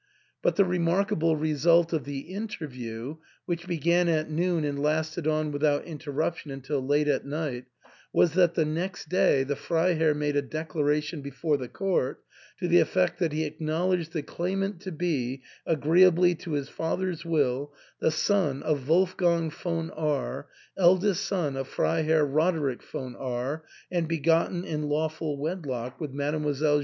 [0.41, 5.83] But the remarkable result of the interview, which began at noon and lasted on without
[5.85, 7.65] interruption until late at night,
[8.11, 12.23] was that the next day the Freiherr made a declaration before the court
[12.57, 17.23] to the effect that he acknowledged the claimant to be, agreea bly to his father's
[17.23, 20.47] will, the son of Wolfgang von R
[20.79, 26.11] ^ eldest son of Freiherr Roderick von R, and begot ten in lawful wedlock with
[26.11, 26.79] Mdlle.